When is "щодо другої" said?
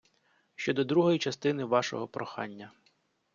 0.55-1.19